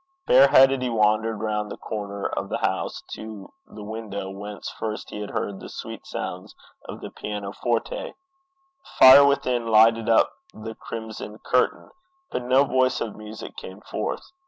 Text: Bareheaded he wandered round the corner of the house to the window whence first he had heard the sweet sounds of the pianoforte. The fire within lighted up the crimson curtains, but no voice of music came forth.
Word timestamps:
Bareheaded 0.25 0.81
he 0.81 0.89
wandered 0.89 1.41
round 1.43 1.69
the 1.69 1.77
corner 1.77 2.25
of 2.25 2.49
the 2.49 2.57
house 2.57 3.03
to 3.11 3.53
the 3.67 3.83
window 3.83 4.31
whence 4.31 4.67
first 4.67 5.11
he 5.11 5.21
had 5.21 5.29
heard 5.29 5.59
the 5.59 5.69
sweet 5.69 6.07
sounds 6.07 6.55
of 6.85 7.01
the 7.01 7.11
pianoforte. 7.11 7.91
The 7.95 8.13
fire 8.97 9.23
within 9.23 9.67
lighted 9.67 10.09
up 10.09 10.31
the 10.55 10.73
crimson 10.73 11.37
curtains, 11.37 11.91
but 12.31 12.41
no 12.43 12.63
voice 12.63 12.99
of 12.99 13.15
music 13.15 13.55
came 13.55 13.81
forth. 13.81 14.31